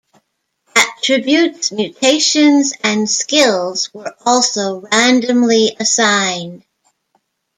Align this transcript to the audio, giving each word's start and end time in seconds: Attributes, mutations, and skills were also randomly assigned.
Attributes, 0.75 1.71
mutations, 1.71 2.73
and 2.83 3.07
skills 3.07 3.93
were 3.93 4.15
also 4.25 4.79
randomly 4.91 5.75
assigned. 5.79 6.63